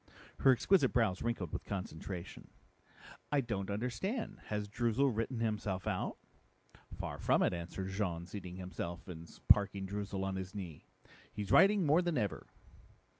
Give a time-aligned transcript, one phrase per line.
[0.39, 2.47] Her exquisite brows wrinkled with concentration.
[3.31, 4.39] "I don't understand.
[4.45, 6.17] Has Droozle written himself out?"
[6.97, 10.87] "Far from it," answered Jean, seating himself and parking Droozle on his knee.
[11.31, 12.47] "He's writing more than ever."